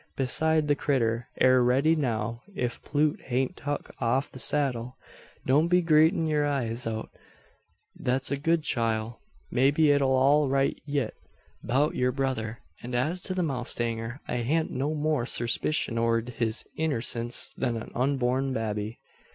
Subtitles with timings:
[0.15, 4.97] Beside, the critter air reddy now if Plute hain't tuk off the saddle.
[5.45, 7.11] Don't be greetin' yur eyes out
[7.95, 9.13] thet's a good chile!
[9.51, 11.13] Maybe it'll be all right yit
[11.63, 16.63] 'bout yur brother; and as to the mowstanger, I hain't no more surspishun o' his
[16.79, 18.97] innersense than a unborn babby."